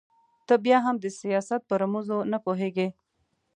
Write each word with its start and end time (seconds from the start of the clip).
ته 0.47 0.53
بيا 0.65 0.77
هم 0.85 0.95
د 0.99 1.05
سياست 1.21 1.61
په 1.69 1.73
رموزو 1.81 2.17
نه 2.31 2.37
پوهېږې. 2.45 2.87